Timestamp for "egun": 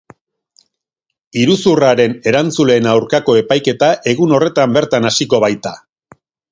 4.15-4.37